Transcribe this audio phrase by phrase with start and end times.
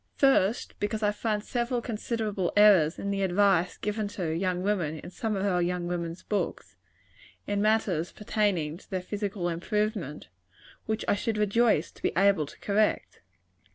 [0.15, 5.11] First, because I find several considerable errors in the advice given to young women in
[5.11, 6.75] some of our young women's books,
[7.45, 10.29] in matters pertaining to their physical improvement,
[10.87, 13.21] which I should rejoice to be able to correct.